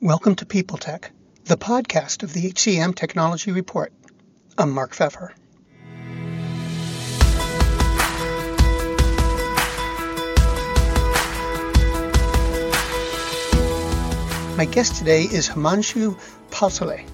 Welcome 0.00 0.36
to 0.36 0.46
People 0.46 0.78
Tech, 0.78 1.10
the 1.46 1.56
podcast 1.56 2.22
of 2.22 2.32
the 2.32 2.52
HCM 2.52 2.94
Technology 2.94 3.50
Report. 3.50 3.92
I'm 4.56 4.70
Mark 4.70 4.94
Feffer. 4.94 5.32
My 14.56 14.66
guest 14.66 14.94
today 14.94 15.22
is 15.24 15.48
Himanshu 15.48 16.16
Palsule, 16.52 17.04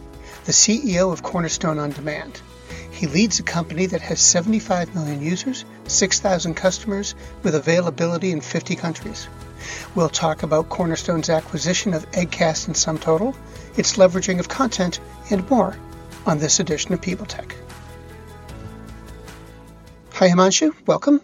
the 0.45 0.53
CEO 0.53 1.11
of 1.11 1.23
Cornerstone 1.23 1.79
On 1.79 1.89
Demand. 1.89 2.43
He 2.91 3.07
leads 3.07 3.39
a 3.39 3.45
company 3.45 3.87
that 3.87 4.03
has 4.03 4.21
75 4.21 4.95
million 4.95 5.23
users, 5.23 5.65
6,000 5.87 6.53
customers, 6.53 7.15
with 7.43 7.55
availability 7.55 8.31
in 8.31 8.43
50 8.43 8.77
countries. 8.77 9.27
We'll 9.95 10.09
talk 10.09 10.43
about 10.43 10.69
Cornerstone's 10.69 11.31
acquisition 11.31 11.95
of 11.95 12.11
Edcast 12.13 12.67
and 12.67 12.77
SumTotal, 12.77 13.37
its 13.77 13.97
leveraging 13.97 14.41
of 14.41 14.49
content, 14.49 15.01
and 15.31 15.49
more 15.51 15.77
on 16.27 16.39
this 16.39 16.61
edition 16.61 16.93
of 16.93 17.01
People 17.01 17.27
Tech. 17.27 17.55
Hi, 20.15 20.29
Himanshu. 20.29 20.75
Welcome. 20.87 21.21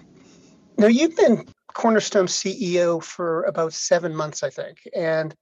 Now, 0.77 0.89
you've 0.89 1.17
been 1.17 1.47
Cornerstone 1.75 2.27
CEO 2.27 3.03
for 3.03 3.45
about 3.45 3.73
seven 3.73 4.15
months, 4.15 4.43
I 4.43 4.51
think. 4.51 4.79
And 4.95 5.35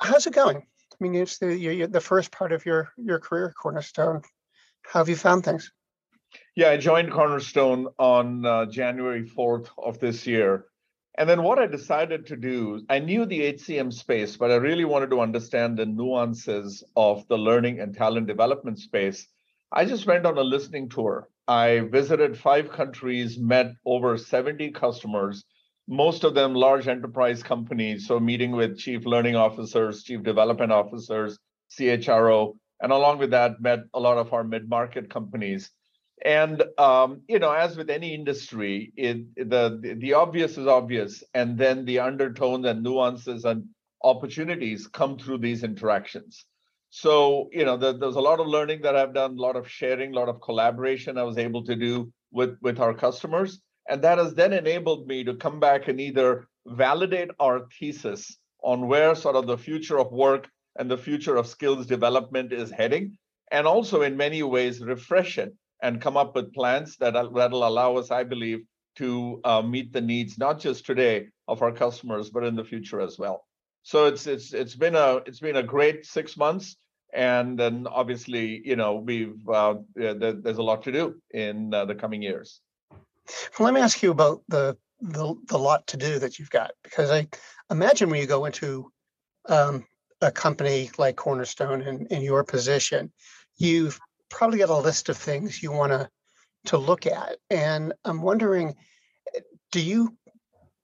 how's 0.00 0.26
it 0.26 0.32
going? 0.32 0.56
I 0.56 0.96
mean, 1.00 1.14
it's 1.14 1.38
the, 1.38 1.86
the 1.90 2.00
first 2.00 2.30
part 2.30 2.52
of 2.52 2.64
your, 2.64 2.90
your 2.96 3.18
career, 3.18 3.52
Cornerstone. 3.60 4.22
How 4.82 5.00
have 5.00 5.08
you 5.08 5.16
found 5.16 5.44
things? 5.44 5.72
Yeah, 6.54 6.70
I 6.70 6.76
joined 6.76 7.10
Cornerstone 7.10 7.88
on 7.98 8.44
uh, 8.44 8.66
January 8.66 9.24
4th 9.24 9.68
of 9.78 9.98
this 9.98 10.26
year. 10.26 10.66
And 11.18 11.28
then 11.28 11.42
what 11.42 11.58
I 11.58 11.66
decided 11.66 12.26
to 12.26 12.36
do, 12.36 12.84
I 12.88 12.98
knew 12.98 13.26
the 13.26 13.52
HCM 13.52 13.92
space, 13.92 14.36
but 14.36 14.50
I 14.50 14.56
really 14.56 14.86
wanted 14.86 15.10
to 15.10 15.20
understand 15.20 15.76
the 15.76 15.84
nuances 15.84 16.82
of 16.96 17.28
the 17.28 17.36
learning 17.36 17.80
and 17.80 17.94
talent 17.94 18.26
development 18.26 18.78
space. 18.78 19.28
I 19.70 19.84
just 19.84 20.06
went 20.06 20.24
on 20.24 20.38
a 20.38 20.42
listening 20.42 20.88
tour. 20.88 21.28
I 21.46 21.80
visited 21.80 22.38
five 22.38 22.70
countries, 22.70 23.38
met 23.38 23.72
over 23.84 24.16
70 24.16 24.70
customers, 24.70 25.44
most 25.88 26.24
of 26.24 26.34
them 26.34 26.54
large 26.54 26.88
enterprise 26.88 27.42
companies. 27.42 28.06
So, 28.06 28.18
meeting 28.20 28.52
with 28.52 28.78
chief 28.78 29.04
learning 29.04 29.36
officers, 29.36 30.04
chief 30.04 30.22
development 30.22 30.72
officers, 30.72 31.38
CHRO, 31.70 32.54
and 32.80 32.92
along 32.92 33.18
with 33.18 33.30
that, 33.30 33.60
met 33.60 33.80
a 33.92 34.00
lot 34.00 34.16
of 34.16 34.32
our 34.32 34.44
mid 34.44 34.68
market 34.68 35.10
companies. 35.10 35.70
And 36.24 36.62
um, 36.78 37.22
you 37.28 37.40
know, 37.40 37.50
as 37.50 37.76
with 37.76 37.90
any 37.90 38.14
industry, 38.14 38.92
it, 38.96 39.34
the 39.34 39.96
the 39.98 40.14
obvious 40.14 40.56
is 40.56 40.68
obvious, 40.68 41.24
and 41.34 41.58
then 41.58 41.84
the 41.84 41.98
undertones 41.98 42.64
and 42.66 42.82
nuances 42.82 43.44
and 43.44 43.64
opportunities 44.04 44.86
come 44.86 45.18
through 45.18 45.38
these 45.38 45.64
interactions. 45.64 46.44
So 46.90 47.48
you 47.52 47.64
know, 47.64 47.76
the, 47.76 47.98
there's 47.98 48.16
a 48.16 48.20
lot 48.20 48.38
of 48.38 48.46
learning 48.46 48.82
that 48.82 48.94
I've 48.94 49.14
done, 49.14 49.36
a 49.36 49.42
lot 49.42 49.56
of 49.56 49.68
sharing, 49.68 50.12
a 50.12 50.16
lot 50.16 50.28
of 50.28 50.40
collaboration 50.40 51.18
I 51.18 51.24
was 51.24 51.38
able 51.38 51.64
to 51.64 51.74
do 51.74 52.12
with 52.30 52.56
with 52.62 52.78
our 52.78 52.94
customers, 52.94 53.60
and 53.88 54.00
that 54.02 54.18
has 54.18 54.34
then 54.34 54.52
enabled 54.52 55.08
me 55.08 55.24
to 55.24 55.34
come 55.34 55.58
back 55.58 55.88
and 55.88 56.00
either 56.00 56.46
validate 56.66 57.30
our 57.40 57.66
thesis 57.80 58.38
on 58.62 58.86
where 58.86 59.16
sort 59.16 59.34
of 59.34 59.48
the 59.48 59.58
future 59.58 59.98
of 59.98 60.12
work 60.12 60.48
and 60.78 60.88
the 60.88 60.98
future 60.98 61.34
of 61.34 61.48
skills 61.48 61.86
development 61.86 62.52
is 62.52 62.70
heading, 62.70 63.18
and 63.50 63.66
also 63.66 64.02
in 64.02 64.16
many 64.16 64.44
ways 64.44 64.80
refresh 64.80 65.38
it 65.38 65.52
and 65.82 66.00
come 66.00 66.16
up 66.16 66.34
with 66.34 66.54
plans 66.54 66.96
that 66.98 67.12
that'll 67.12 67.66
allow 67.66 67.96
us, 67.96 68.10
I 68.10 68.22
believe, 68.22 68.64
to 68.96 69.40
uh, 69.44 69.62
meet 69.62 69.92
the 69.92 70.00
needs 70.00 70.38
not 70.38 70.60
just 70.60 70.86
today 70.86 71.28
of 71.48 71.62
our 71.62 71.72
customers, 71.72 72.30
but 72.30 72.44
in 72.44 72.56
the 72.56 72.64
future 72.64 73.00
as 73.00 73.18
well. 73.18 73.44
So 73.82 74.06
it's 74.06 74.26
it's 74.26 74.52
it's 74.52 74.76
been 74.76 74.94
a 74.94 75.16
it's 75.26 75.40
been 75.40 75.56
a 75.56 75.62
great 75.62 76.06
six 76.06 76.36
months, 76.36 76.76
and 77.12 77.58
then 77.58 77.86
obviously 77.90 78.62
you 78.64 78.76
know 78.76 78.96
we've 78.96 79.48
uh, 79.48 79.74
there's 79.94 80.58
a 80.58 80.62
lot 80.62 80.84
to 80.84 80.92
do 80.92 81.20
in 81.32 81.74
uh, 81.74 81.84
the 81.84 81.94
coming 81.94 82.22
years. 82.22 82.60
Well, 83.58 83.66
let 83.66 83.74
me 83.74 83.80
ask 83.80 84.02
you 84.02 84.12
about 84.12 84.42
the 84.48 84.76
the 85.00 85.34
the 85.46 85.58
lot 85.58 85.86
to 85.88 85.96
do 85.96 86.20
that 86.20 86.38
you've 86.38 86.50
got 86.50 86.72
because 86.84 87.10
I 87.10 87.26
imagine 87.70 88.08
when 88.08 88.20
you 88.20 88.26
go 88.26 88.44
into 88.44 88.92
um, 89.48 89.84
a 90.20 90.30
company 90.30 90.90
like 90.96 91.16
Cornerstone 91.16 91.82
in, 91.82 92.06
in 92.06 92.22
your 92.22 92.44
position, 92.44 93.10
you've 93.56 93.98
probably 94.32 94.58
got 94.58 94.70
a 94.70 94.76
list 94.76 95.08
of 95.08 95.16
things 95.16 95.62
you 95.62 95.70
want 95.70 95.92
to 95.92 96.08
to 96.64 96.78
look 96.78 97.06
at. 97.06 97.36
And 97.50 97.92
i'm 98.04 98.22
wondering 98.22 98.74
do 99.70 99.80
you 99.80 100.16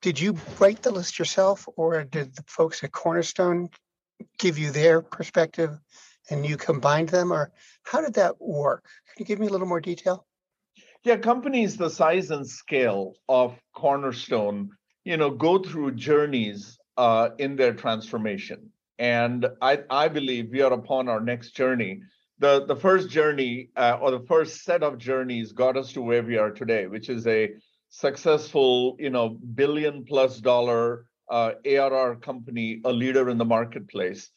did 0.02 0.20
you 0.20 0.36
write 0.60 0.82
the 0.82 0.90
list 0.90 1.18
yourself 1.18 1.66
or 1.76 2.04
did 2.04 2.36
the 2.36 2.44
folks 2.46 2.84
at 2.84 2.92
cornerstone 2.92 3.68
give 4.38 4.58
you 4.58 4.70
their 4.70 5.00
perspective 5.00 5.76
and 6.30 6.46
you 6.46 6.56
combined 6.56 7.08
them 7.08 7.32
or 7.32 7.50
how 7.82 8.00
did 8.00 8.14
that 8.14 8.40
work? 8.40 8.84
Can 9.08 9.24
you 9.24 9.26
give 9.26 9.40
me 9.40 9.48
a 9.48 9.50
little 9.50 9.66
more 9.66 9.80
detail? 9.80 10.26
Yeah 11.04 11.16
companies 11.16 11.76
the 11.76 11.90
size 11.90 12.30
and 12.30 12.46
scale 12.46 13.14
of 13.28 13.58
cornerstone 13.74 14.70
you 15.04 15.16
know 15.16 15.30
go 15.30 15.58
through 15.58 15.92
journeys 15.92 16.78
uh, 16.96 17.30
in 17.38 17.56
their 17.56 17.72
transformation. 17.72 18.70
And 18.98 19.46
I, 19.62 19.78
I 19.88 20.08
believe 20.08 20.50
we 20.50 20.62
are 20.62 20.72
upon 20.72 21.08
our 21.08 21.20
next 21.20 21.54
journey 21.54 22.02
the 22.38 22.64
the 22.66 22.76
first 22.76 23.10
journey 23.10 23.70
uh, 23.76 23.98
or 24.00 24.10
the 24.10 24.26
first 24.26 24.62
set 24.62 24.82
of 24.82 24.98
journeys 24.98 25.52
got 25.52 25.76
us 25.76 25.92
to 25.92 26.02
where 26.02 26.22
we 26.22 26.38
are 26.38 26.50
today, 26.50 26.86
which 26.86 27.08
is 27.08 27.26
a 27.26 27.50
successful, 27.90 28.96
you 28.98 29.10
know, 29.10 29.30
billion 29.54 30.04
plus 30.04 30.38
dollar 30.38 31.06
uh, 31.30 31.52
ARR 31.64 32.16
company, 32.16 32.80
a 32.84 32.92
leader 32.92 33.28
in 33.28 33.38
the 33.38 33.44
marketplace. 33.44 34.30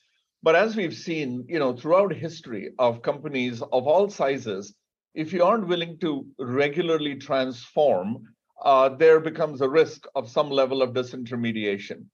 But 0.43 0.55
as 0.55 0.75
we've 0.75 0.95
seen, 0.95 1.45
you 1.47 1.59
know, 1.59 1.75
throughout 1.75 2.13
history 2.13 2.71
of 2.79 3.03
companies 3.03 3.61
of 3.61 3.87
all 3.87 4.09
sizes, 4.09 4.73
if 5.13 5.31
you 5.33 5.43
aren't 5.43 5.67
willing 5.67 5.99
to 5.99 6.25
regularly 6.39 7.15
transform, 7.15 8.23
uh, 8.63 8.89
there 8.89 9.19
becomes 9.19 9.61
a 9.61 9.69
risk 9.69 10.05
of 10.15 10.29
some 10.29 10.49
level 10.49 10.81
of 10.81 10.93
disintermediation. 10.93 12.05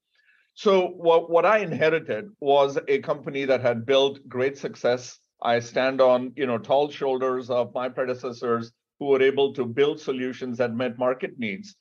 So 0.54 0.88
what, 0.88 1.30
what 1.30 1.46
I 1.46 1.58
inherited 1.58 2.28
was 2.40 2.78
a 2.88 2.98
company 2.98 3.44
that 3.44 3.62
had 3.62 3.86
built 3.86 4.18
great 4.28 4.58
success 4.58 5.18
I 5.42 5.60
stand 5.60 6.00
on, 6.00 6.32
you 6.36 6.46
know, 6.46 6.58
tall 6.58 6.90
shoulders 6.90 7.50
of 7.50 7.74
my 7.74 7.88
predecessors 7.88 8.72
who 8.98 9.06
were 9.06 9.22
able 9.22 9.54
to 9.54 9.64
build 9.64 10.00
solutions 10.00 10.58
that 10.58 10.74
met 10.74 10.98
market 10.98 11.38
needs. 11.38 11.76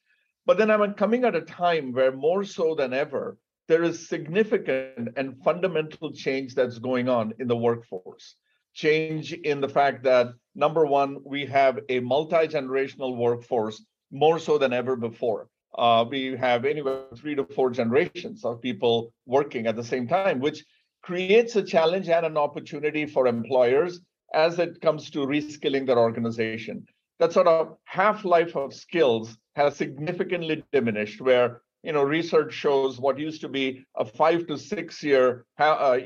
But 0.45 0.57
then 0.57 0.69
I'm 0.69 0.93
coming 0.93 1.25
at 1.25 1.35
a 1.35 1.41
time 1.41 1.91
where 1.91 2.11
more 2.11 2.43
so 2.43 2.75
than 2.75 2.93
ever, 2.93 3.37
there 3.67 3.83
is 3.83 4.07
significant 4.07 5.09
and 5.17 5.41
fundamental 5.43 6.13
change 6.13 6.55
that's 6.55 6.79
going 6.79 7.09
on 7.09 7.33
in 7.39 7.47
the 7.47 7.57
workforce. 7.57 8.35
Change 8.73 9.33
in 9.33 9.59
the 9.59 9.67
fact 9.67 10.03
that 10.03 10.27
number 10.55 10.85
one, 10.85 11.17
we 11.25 11.45
have 11.47 11.79
a 11.89 11.99
multi-generational 11.99 13.17
workforce 13.17 13.83
more 14.11 14.39
so 14.39 14.57
than 14.57 14.71
ever 14.71 14.95
before. 14.95 15.49
Uh, 15.77 16.05
we 16.09 16.37
have 16.37 16.63
anywhere 16.63 17.03
three 17.17 17.35
to 17.35 17.43
four 17.43 17.69
generations 17.69 18.45
of 18.45 18.61
people 18.61 19.11
working 19.25 19.67
at 19.67 19.75
the 19.75 19.83
same 19.83 20.07
time, 20.07 20.39
which 20.39 20.63
creates 21.01 21.55
a 21.55 21.63
challenge 21.63 22.09
and 22.09 22.25
an 22.25 22.37
opportunity 22.37 23.05
for 23.05 23.27
employers 23.27 24.01
as 24.33 24.59
it 24.59 24.81
comes 24.81 25.09
to 25.11 25.19
reskilling 25.19 25.85
their 25.85 25.99
organization. 25.99 26.85
That 27.19 27.33
sort 27.33 27.47
of 27.47 27.77
half 27.85 28.25
life 28.25 28.55
of 28.55 28.73
skills 28.73 29.37
has 29.55 29.75
significantly 29.75 30.63
diminished, 30.71 31.21
where 31.21 31.61
you 31.83 31.93
know 31.93 32.03
research 32.03 32.53
shows 32.53 32.99
what 32.99 33.17
used 33.17 33.41
to 33.41 33.49
be 33.49 33.83
a 33.95 34.05
five 34.05 34.45
to 34.47 34.57
six 34.57 35.01
year 35.03 35.45
uh, 35.57 35.97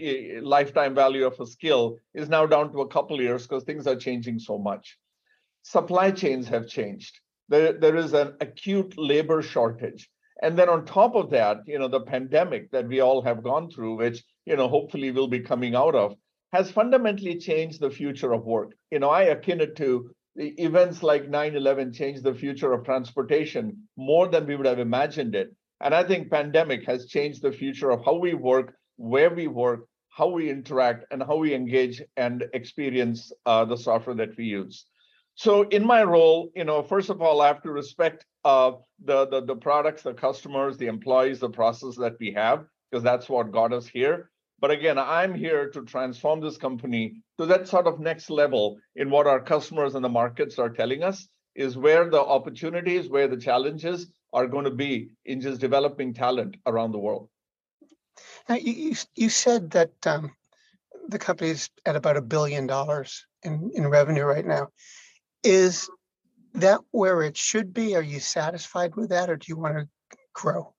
lifetime 0.41 0.95
value 0.95 1.25
of 1.25 1.39
a 1.39 1.45
skill 1.45 1.97
is 2.13 2.29
now 2.29 2.45
down 2.45 2.71
to 2.71 2.81
a 2.81 2.87
couple 2.87 3.21
years 3.21 3.47
because 3.47 3.63
things 3.63 3.87
are 3.87 3.95
changing 3.95 4.39
so 4.39 4.57
much. 4.57 4.97
Supply 5.63 6.11
chains 6.11 6.47
have 6.47 6.67
changed. 6.67 7.19
There, 7.49 7.73
there 7.73 7.97
is 7.97 8.13
an 8.13 8.35
acute 8.39 8.97
labor 8.97 9.41
shortage. 9.41 10.09
And 10.41 10.57
then 10.57 10.69
on 10.69 10.85
top 10.85 11.15
of 11.15 11.29
that, 11.29 11.59
you 11.67 11.77
know, 11.77 11.87
the 11.87 12.01
pandemic 12.01 12.71
that 12.71 12.87
we 12.87 12.99
all 12.99 13.21
have 13.21 13.43
gone 13.43 13.69
through, 13.69 13.97
which 13.97 14.23
you 14.45 14.55
know, 14.55 14.67
hopefully 14.67 15.11
we'll 15.11 15.27
be 15.27 15.39
coming 15.39 15.75
out 15.75 15.95
of, 15.95 16.15
has 16.51 16.71
fundamentally 16.71 17.37
changed 17.37 17.79
the 17.79 17.89
future 17.89 18.33
of 18.33 18.43
work. 18.43 18.73
You 18.91 18.99
know, 18.99 19.09
I 19.09 19.23
akin 19.23 19.61
it 19.61 19.75
to 19.77 20.11
events 20.35 21.03
like 21.03 21.29
9-11 21.29 21.93
changed 21.93 22.23
the 22.23 22.33
future 22.33 22.73
of 22.73 22.83
transportation 22.83 23.87
more 23.97 24.27
than 24.27 24.47
we 24.47 24.55
would 24.55 24.65
have 24.65 24.79
imagined 24.79 25.35
it. 25.35 25.55
And 25.79 25.93
I 25.93 26.03
think 26.03 26.31
pandemic 26.31 26.85
has 26.85 27.07
changed 27.07 27.41
the 27.41 27.51
future 27.51 27.91
of 27.91 28.03
how 28.05 28.15
we 28.15 28.33
work, 28.33 28.75
where 28.97 29.33
we 29.33 29.47
work, 29.47 29.87
how 30.09 30.27
we 30.27 30.49
interact, 30.49 31.05
and 31.11 31.23
how 31.23 31.37
we 31.37 31.53
engage 31.53 32.01
and 32.17 32.45
experience 32.53 33.31
uh, 33.45 33.65
the 33.65 33.77
software 33.77 34.15
that 34.17 34.37
we 34.37 34.45
use. 34.45 34.85
So 35.35 35.63
in 35.69 35.85
my 35.85 36.03
role, 36.03 36.51
you 36.55 36.63
know, 36.63 36.83
first 36.83 37.09
of 37.09 37.21
all, 37.21 37.41
I 37.41 37.47
have 37.47 37.61
to 37.63 37.71
respect 37.71 38.25
uh, 38.43 38.73
the, 39.03 39.27
the 39.27 39.41
the 39.41 39.55
products, 39.55 40.03
the 40.03 40.13
customers, 40.13 40.77
the 40.77 40.87
employees, 40.87 41.39
the 41.39 41.49
process 41.49 41.95
that 41.97 42.17
we 42.19 42.31
have, 42.31 42.65
because 42.89 43.03
that's 43.03 43.29
what 43.29 43.51
got 43.51 43.73
us 43.73 43.87
here. 43.87 44.29
But 44.59 44.71
again, 44.71 44.99
I'm 44.99 45.33
here 45.33 45.69
to 45.71 45.83
transform 45.83 46.39
this 46.39 46.57
company 46.57 47.23
to 47.39 47.45
that 47.47 47.67
sort 47.67 47.87
of 47.87 47.99
next 47.99 48.29
level 48.29 48.77
in 48.95 49.09
what 49.09 49.25
our 49.25 49.39
customers 49.39 49.95
and 49.95 50.05
the 50.05 50.09
markets 50.09 50.59
are 50.59 50.69
telling 50.69 51.01
us 51.01 51.27
is 51.55 51.75
where 51.75 52.09
the 52.09 52.21
opportunities, 52.21 53.09
where 53.09 53.27
the 53.27 53.37
challenges 53.37 54.07
are 54.33 54.47
going 54.47 54.65
to 54.65 54.71
be 54.71 55.09
in 55.25 55.41
just 55.41 55.59
developing 55.59 56.13
talent 56.13 56.57
around 56.65 56.91
the 56.91 56.99
world. 56.99 57.27
Now, 58.47 58.55
you, 58.55 58.73
you, 58.73 58.95
you 59.15 59.29
said 59.29 59.71
that 59.71 59.91
um, 60.05 60.31
the 61.07 61.19
company's 61.19 61.69
at 61.85 61.95
about 61.95 62.17
a 62.17 62.21
billion 62.21 62.67
dollars 62.67 63.25
in, 63.43 63.71
in 63.73 63.87
revenue 63.87 64.23
right 64.23 64.45
now. 64.45 64.67
Is 65.43 65.89
that 66.53 66.81
where 66.91 67.23
it 67.23 67.37
should 67.37 67.73
be? 67.73 67.95
Are 67.95 68.01
you 68.01 68.19
satisfied 68.19 68.95
with 68.95 69.09
that 69.09 69.29
or 69.29 69.37
do 69.37 69.45
you 69.47 69.57
want 69.57 69.77
to 69.77 69.87
grow? 70.33 70.73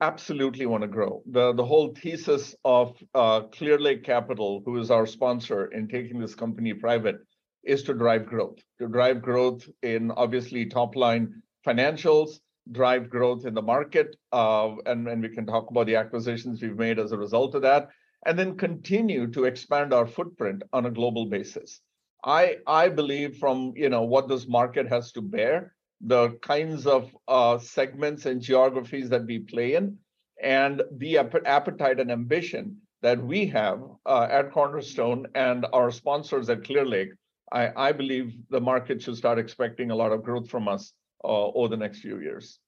Absolutely 0.00 0.66
want 0.66 0.82
to 0.82 0.88
grow. 0.88 1.22
The, 1.30 1.52
the 1.54 1.64
whole 1.64 1.94
thesis 1.94 2.54
of 2.64 2.96
uh, 3.14 3.42
Clearlake 3.42 4.04
Capital, 4.04 4.62
who 4.64 4.78
is 4.78 4.90
our 4.90 5.06
sponsor 5.06 5.66
in 5.66 5.88
taking 5.88 6.18
this 6.18 6.34
company 6.34 6.74
private, 6.74 7.16
is 7.64 7.82
to 7.84 7.94
drive 7.94 8.26
growth, 8.26 8.58
to 8.78 8.88
drive 8.88 9.22
growth 9.22 9.66
in 9.82 10.10
obviously 10.10 10.66
top 10.66 10.96
line 10.96 11.42
financials, 11.66 12.40
drive 12.72 13.08
growth 13.08 13.46
in 13.46 13.54
the 13.54 13.62
market, 13.62 14.16
uh, 14.32 14.74
and, 14.86 15.08
and 15.08 15.22
we 15.22 15.28
can 15.28 15.46
talk 15.46 15.70
about 15.70 15.86
the 15.86 15.96
acquisitions 15.96 16.60
we've 16.60 16.76
made 16.76 16.98
as 16.98 17.12
a 17.12 17.18
result 17.18 17.54
of 17.54 17.62
that, 17.62 17.88
and 18.26 18.38
then 18.38 18.56
continue 18.56 19.26
to 19.30 19.44
expand 19.44 19.92
our 19.92 20.06
footprint 20.06 20.62
on 20.72 20.86
a 20.86 20.90
global 20.90 21.26
basis. 21.26 21.80
I 22.24 22.56
I 22.66 22.88
believe 22.88 23.36
from 23.36 23.74
you 23.76 23.88
know 23.88 24.02
what 24.02 24.28
this 24.28 24.48
market 24.48 24.88
has 24.88 25.12
to 25.12 25.22
bear, 25.22 25.74
the 26.00 26.30
kinds 26.42 26.86
of 26.86 27.14
uh, 27.28 27.58
segments 27.58 28.26
and 28.26 28.40
geographies 28.40 29.08
that 29.10 29.26
we 29.26 29.40
play 29.40 29.74
in, 29.74 29.98
and 30.42 30.82
the 30.92 31.18
appetite 31.18 32.00
and 32.00 32.10
ambition 32.10 32.78
that 33.02 33.22
we 33.22 33.46
have 33.46 33.82
uh, 34.06 34.26
at 34.30 34.50
Cornerstone 34.50 35.26
and 35.34 35.66
our 35.74 35.90
sponsors 35.90 36.48
at 36.48 36.62
Clearlake, 36.62 37.10
I, 37.52 37.88
I 37.88 37.92
believe 37.92 38.34
the 38.48 38.60
market 38.60 39.02
should 39.02 39.16
start 39.16 39.38
expecting 39.38 39.90
a 39.90 39.94
lot 39.94 40.10
of 40.10 40.22
growth 40.22 40.48
from 40.48 40.68
us 40.68 40.94
uh, 41.22 41.28
over 41.28 41.68
the 41.68 41.76
next 41.76 42.00
few 42.00 42.18
years. 42.20 42.58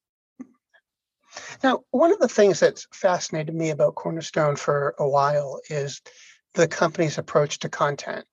Now, 1.64 1.84
one 1.90 2.12
of 2.12 2.18
the 2.18 2.28
things 2.28 2.60
that's 2.60 2.86
fascinated 2.92 3.54
me 3.54 3.70
about 3.70 3.94
Cornerstone 3.94 4.56
for 4.56 4.94
a 4.98 5.08
while 5.08 5.60
is 5.70 6.02
the 6.52 6.68
company's 6.68 7.16
approach 7.16 7.58
to 7.60 7.70
content. 7.70 8.26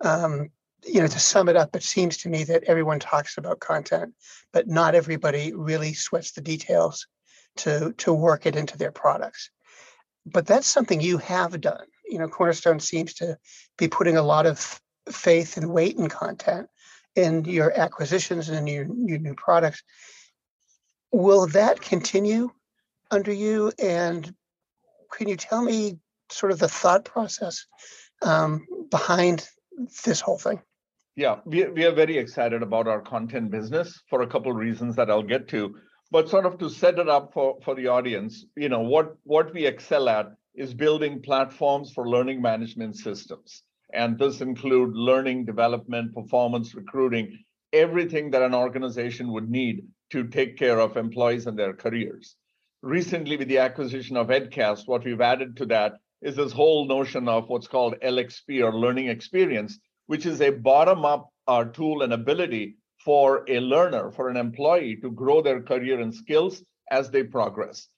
Um, 0.00 0.48
you 0.84 1.00
know, 1.00 1.06
to 1.06 1.18
sum 1.18 1.48
it 1.48 1.56
up, 1.56 1.74
it 1.76 1.82
seems 1.82 2.18
to 2.18 2.28
me 2.28 2.44
that 2.44 2.64
everyone 2.64 2.98
talks 2.98 3.38
about 3.38 3.60
content, 3.60 4.14
but 4.52 4.68
not 4.68 4.94
everybody 4.94 5.52
really 5.54 5.94
sweats 5.94 6.32
the 6.32 6.40
details 6.40 7.06
to 7.56 7.92
to 7.98 8.12
work 8.12 8.46
it 8.46 8.56
into 8.56 8.78
their 8.78 8.92
products. 8.92 9.50
But 10.24 10.46
that's 10.46 10.66
something 10.66 11.00
you 11.00 11.18
have 11.18 11.60
done. 11.60 11.86
You 12.08 12.18
know, 12.18 12.28
Cornerstone 12.28 12.80
seems 12.80 13.14
to 13.14 13.38
be 13.76 13.88
putting 13.88 14.16
a 14.16 14.22
lot 14.22 14.46
of 14.46 14.80
faith 15.10 15.56
and 15.56 15.70
weight 15.70 15.96
in 15.96 16.08
content 16.08 16.68
in 17.14 17.44
your 17.44 17.72
acquisitions 17.78 18.48
and 18.48 18.68
your, 18.68 18.84
your 18.84 19.18
new 19.18 19.34
products. 19.34 19.82
Will 21.12 21.46
that 21.48 21.80
continue 21.80 22.50
under 23.10 23.32
you? 23.32 23.72
And 23.78 24.34
can 25.12 25.28
you 25.28 25.36
tell 25.36 25.62
me 25.62 25.98
sort 26.30 26.52
of 26.52 26.58
the 26.58 26.68
thought 26.68 27.04
process 27.04 27.66
um, 28.22 28.66
behind 28.90 29.46
this 30.04 30.20
whole 30.20 30.38
thing? 30.38 30.62
Yeah, 31.14 31.40
we, 31.44 31.64
we 31.64 31.84
are 31.84 31.92
very 31.92 32.16
excited 32.16 32.62
about 32.62 32.88
our 32.88 33.02
content 33.02 33.50
business 33.50 34.00
for 34.08 34.22
a 34.22 34.26
couple 34.26 34.50
of 34.50 34.56
reasons 34.56 34.96
that 34.96 35.10
I'll 35.10 35.22
get 35.22 35.46
to. 35.48 35.74
But 36.10 36.30
sort 36.30 36.46
of 36.46 36.58
to 36.58 36.70
set 36.70 36.98
it 36.98 37.08
up 37.08 37.32
for, 37.34 37.58
for 37.62 37.74
the 37.74 37.88
audience, 37.88 38.46
you 38.56 38.70
know, 38.70 38.80
what, 38.80 39.16
what 39.24 39.52
we 39.52 39.66
excel 39.66 40.08
at 40.08 40.32
is 40.54 40.72
building 40.72 41.20
platforms 41.20 41.92
for 41.92 42.08
learning 42.08 42.40
management 42.40 42.96
systems. 42.96 43.62
And 43.92 44.18
this 44.18 44.40
include 44.40 44.94
learning, 44.94 45.44
development, 45.44 46.14
performance, 46.14 46.74
recruiting, 46.74 47.38
everything 47.74 48.30
that 48.30 48.42
an 48.42 48.54
organization 48.54 49.32
would 49.32 49.50
need 49.50 49.84
to 50.12 50.28
take 50.28 50.56
care 50.56 50.78
of 50.78 50.96
employees 50.96 51.46
and 51.46 51.58
their 51.58 51.74
careers. 51.74 52.36
Recently, 52.82 53.36
with 53.36 53.48
the 53.48 53.58
acquisition 53.58 54.16
of 54.16 54.28
Edcast, 54.28 54.86
what 54.86 55.04
we've 55.04 55.20
added 55.20 55.58
to 55.58 55.66
that 55.66 55.92
is 56.22 56.36
this 56.36 56.52
whole 56.52 56.86
notion 56.86 57.28
of 57.28 57.48
what's 57.48 57.68
called 57.68 57.96
LXP 58.02 58.62
or 58.64 58.74
learning 58.74 59.08
experience, 59.08 59.78
which 60.06 60.26
is 60.26 60.40
a 60.40 60.50
bottom 60.50 61.04
up 61.04 61.30
uh, 61.46 61.64
tool 61.64 62.02
and 62.02 62.12
ability 62.12 62.76
for 63.04 63.44
a 63.48 63.60
learner, 63.60 64.10
for 64.10 64.28
an 64.28 64.36
employee 64.36 64.96
to 64.96 65.10
grow 65.10 65.42
their 65.42 65.62
career 65.62 66.00
and 66.00 66.14
skills 66.14 66.62
as 66.90 67.10
they 67.10 67.22
progress. 67.22 67.88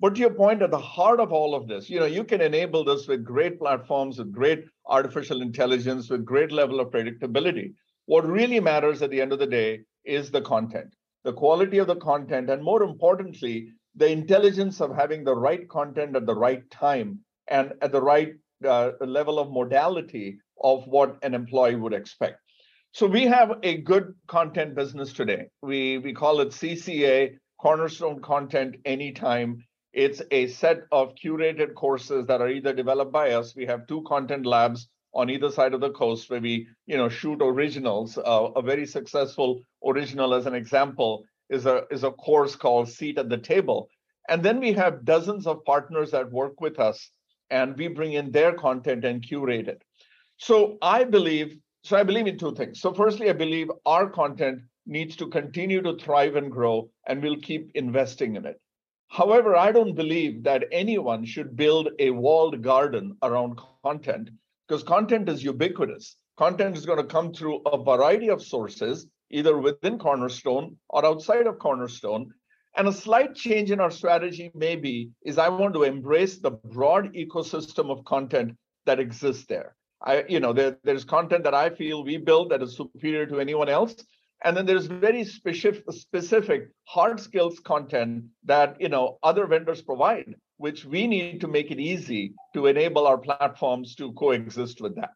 But 0.00 0.14
to 0.14 0.20
your 0.20 0.34
point, 0.34 0.62
at 0.62 0.70
the 0.70 0.78
heart 0.78 1.20
of 1.20 1.32
all 1.32 1.54
of 1.54 1.68
this, 1.68 1.88
you 1.88 2.00
know, 2.00 2.06
you 2.06 2.24
can 2.24 2.40
enable 2.40 2.84
this 2.84 3.06
with 3.06 3.24
great 3.24 3.58
platforms, 3.58 4.18
with 4.18 4.32
great 4.32 4.64
artificial 4.86 5.42
intelligence, 5.42 6.10
with 6.10 6.24
great 6.24 6.50
level 6.50 6.80
of 6.80 6.90
predictability. 6.90 7.74
What 8.06 8.26
really 8.26 8.60
matters 8.60 9.02
at 9.02 9.10
the 9.10 9.20
end 9.20 9.32
of 9.32 9.38
the 9.38 9.46
day 9.46 9.82
is 10.04 10.30
the 10.30 10.42
content 10.42 10.94
the 11.24 11.32
quality 11.32 11.78
of 11.78 11.86
the 11.86 11.96
content, 11.96 12.50
and 12.50 12.62
more 12.62 12.82
importantly, 12.82 13.72
the 13.96 14.08
intelligence 14.08 14.80
of 14.80 14.94
having 14.94 15.24
the 15.24 15.34
right 15.34 15.68
content 15.68 16.14
at 16.14 16.26
the 16.26 16.34
right 16.34 16.70
time 16.70 17.18
and 17.48 17.72
at 17.80 17.92
the 17.92 18.02
right 18.02 18.34
uh, 18.64 18.90
level 19.00 19.38
of 19.38 19.50
modality 19.50 20.38
of 20.62 20.86
what 20.86 21.18
an 21.22 21.34
employee 21.34 21.76
would 21.76 21.92
expect. 21.92 22.38
So 22.92 23.06
we 23.06 23.24
have 23.24 23.58
a 23.62 23.78
good 23.78 24.14
content 24.28 24.74
business 24.74 25.12
today. 25.12 25.48
We 25.62 25.98
we 25.98 26.12
call 26.12 26.40
it 26.40 26.48
CCA 26.48 27.36
Cornerstone 27.60 28.20
Content 28.20 28.76
Anytime. 28.84 29.64
It's 29.92 30.22
a 30.30 30.48
set 30.48 30.82
of 30.92 31.14
curated 31.14 31.74
courses 31.74 32.26
that 32.26 32.40
are 32.40 32.48
either 32.48 32.72
developed 32.72 33.12
by 33.12 33.32
us. 33.32 33.54
We 33.56 33.66
have 33.66 33.86
two 33.86 34.02
content 34.02 34.46
labs 34.46 34.88
on 35.14 35.30
either 35.30 35.50
side 35.50 35.74
of 35.74 35.80
the 35.80 35.90
coast 35.90 36.28
where 36.28 36.40
we 36.40 36.66
you 36.86 36.96
know 36.96 37.08
shoot 37.08 37.40
originals 37.40 38.18
uh, 38.18 38.48
a 38.56 38.62
very 38.62 38.86
successful 38.86 39.60
original 39.84 40.34
as 40.34 40.46
an 40.46 40.54
example 40.54 41.24
is 41.48 41.66
a 41.66 41.84
is 41.90 42.04
a 42.04 42.10
course 42.10 42.56
called 42.56 42.88
seat 42.88 43.18
at 43.18 43.28
the 43.28 43.38
table 43.38 43.88
and 44.28 44.42
then 44.42 44.58
we 44.58 44.72
have 44.72 45.04
dozens 45.04 45.46
of 45.46 45.64
partners 45.64 46.10
that 46.10 46.30
work 46.32 46.60
with 46.60 46.78
us 46.78 47.10
and 47.50 47.76
we 47.76 47.88
bring 47.88 48.14
in 48.14 48.30
their 48.30 48.52
content 48.52 49.04
and 49.04 49.22
curate 49.22 49.68
it 49.68 49.82
so 50.36 50.78
i 50.82 51.04
believe 51.04 51.56
so 51.82 51.96
i 51.96 52.02
believe 52.02 52.26
in 52.26 52.38
two 52.38 52.54
things 52.54 52.80
so 52.80 52.92
firstly 52.92 53.30
i 53.30 53.32
believe 53.32 53.70
our 53.86 54.08
content 54.08 54.60
needs 54.86 55.16
to 55.16 55.28
continue 55.28 55.80
to 55.82 55.96
thrive 55.96 56.36
and 56.36 56.50
grow 56.50 56.88
and 57.06 57.22
we'll 57.22 57.40
keep 57.40 57.70
investing 57.74 58.36
in 58.36 58.44
it 58.44 58.60
however 59.08 59.56
i 59.56 59.70
don't 59.72 59.94
believe 59.94 60.42
that 60.42 60.64
anyone 60.72 61.24
should 61.24 61.56
build 61.56 61.88
a 61.98 62.10
walled 62.10 62.60
garden 62.62 63.16
around 63.22 63.58
content 63.82 64.30
because 64.66 64.82
content 64.82 65.28
is 65.28 65.44
ubiquitous. 65.44 66.16
Content 66.36 66.76
is 66.76 66.86
going 66.86 66.98
to 66.98 67.04
come 67.04 67.32
through 67.32 67.60
a 67.66 67.82
variety 67.82 68.28
of 68.28 68.42
sources, 68.42 69.06
either 69.30 69.58
within 69.58 69.98
Cornerstone 69.98 70.76
or 70.88 71.04
outside 71.04 71.46
of 71.46 71.58
Cornerstone. 71.58 72.32
And 72.76 72.88
a 72.88 72.92
slight 72.92 73.34
change 73.34 73.70
in 73.70 73.80
our 73.80 73.90
strategy 73.90 74.50
maybe 74.54 75.10
is 75.24 75.38
I 75.38 75.48
want 75.48 75.74
to 75.74 75.84
embrace 75.84 76.38
the 76.38 76.50
broad 76.50 77.14
ecosystem 77.14 77.90
of 77.90 78.04
content 78.04 78.56
that 78.86 78.98
exists 78.98 79.46
there. 79.46 79.76
I, 80.04 80.24
you 80.28 80.40
know, 80.40 80.52
there, 80.52 80.76
there's 80.84 81.04
content 81.04 81.44
that 81.44 81.54
I 81.54 81.70
feel 81.70 82.04
we 82.04 82.18
build 82.18 82.50
that 82.50 82.62
is 82.62 82.76
superior 82.76 83.26
to 83.26 83.40
anyone 83.40 83.68
else. 83.68 83.94
And 84.44 84.56
then 84.56 84.66
there's 84.66 84.86
very 84.86 85.24
specific, 85.24 85.84
specific 85.90 86.68
hard 86.84 87.18
skills 87.18 87.58
content 87.60 88.24
that 88.44 88.78
you 88.80 88.90
know 88.90 89.18
other 89.22 89.46
vendors 89.46 89.80
provide 89.80 90.34
which 90.56 90.84
we 90.84 91.06
need 91.06 91.40
to 91.40 91.48
make 91.48 91.70
it 91.70 91.80
easy 91.80 92.32
to 92.54 92.66
enable 92.66 93.06
our 93.06 93.18
platforms 93.18 93.94
to 93.96 94.12
coexist 94.12 94.80
with 94.80 94.94
that. 94.96 95.10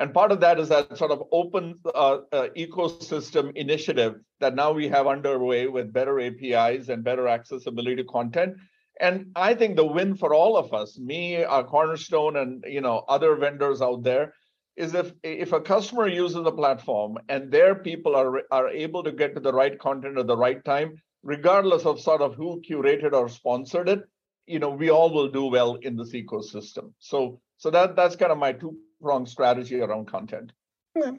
And 0.00 0.14
part 0.14 0.30
of 0.30 0.40
that 0.40 0.60
is 0.60 0.68
that 0.68 0.96
sort 0.96 1.10
of 1.10 1.24
open 1.32 1.74
uh, 1.84 2.18
uh, 2.32 2.48
ecosystem 2.56 3.54
initiative 3.56 4.14
that 4.40 4.54
now 4.54 4.70
we 4.72 4.88
have 4.88 5.08
underway 5.08 5.66
with 5.66 5.92
better 5.92 6.20
APIs 6.20 6.88
and 6.88 7.02
better 7.02 7.26
accessibility 7.26 7.96
to 7.96 8.04
content. 8.04 8.54
And 9.00 9.30
I 9.36 9.54
think 9.54 9.76
the 9.76 9.84
win 9.84 10.16
for 10.16 10.34
all 10.34 10.56
of 10.56 10.72
us, 10.72 10.98
me, 10.98 11.44
our 11.44 11.64
Cornerstone, 11.64 12.36
and 12.36 12.64
you 12.66 12.80
know 12.80 13.04
other 13.08 13.36
vendors 13.36 13.80
out 13.80 14.02
there, 14.02 14.34
is 14.76 14.94
if 14.94 15.12
if 15.22 15.52
a 15.52 15.60
customer 15.60 16.08
uses 16.08 16.42
the 16.42 16.52
platform 16.52 17.18
and 17.28 17.50
their 17.50 17.74
people 17.74 18.16
are 18.16 18.42
are 18.50 18.68
able 18.68 19.02
to 19.04 19.12
get 19.12 19.34
to 19.34 19.40
the 19.40 19.52
right 19.52 19.78
content 19.78 20.18
at 20.18 20.26
the 20.26 20.36
right 20.36 20.64
time, 20.64 20.96
regardless 21.22 21.86
of 21.86 22.00
sort 22.00 22.22
of 22.22 22.34
who 22.34 22.60
curated 22.68 23.12
or 23.12 23.28
sponsored 23.28 23.88
it, 23.88 24.02
you 24.48 24.58
know 24.58 24.70
we 24.70 24.90
all 24.90 25.12
will 25.12 25.28
do 25.28 25.44
well 25.44 25.74
in 25.76 25.96
this 25.96 26.12
ecosystem 26.12 26.92
so 26.98 27.40
so 27.58 27.70
that 27.70 27.94
that's 27.94 28.16
kind 28.16 28.32
of 28.32 28.38
my 28.38 28.52
two 28.52 28.76
pronged 29.00 29.28
strategy 29.28 29.80
around 29.80 30.06
content 30.08 30.52
yeah. 30.96 31.12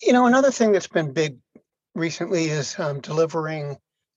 you 0.00 0.12
know 0.12 0.26
another 0.26 0.50
thing 0.50 0.72
that's 0.72 0.86
been 0.86 1.12
big 1.12 1.36
recently 1.94 2.44
is 2.44 2.78
um, 2.78 3.00
delivering 3.00 3.76